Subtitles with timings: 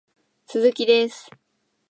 [0.73, 1.29] 鈴木です